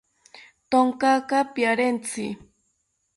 Thonkaka 0.69 1.39
piarentzi 1.53 2.25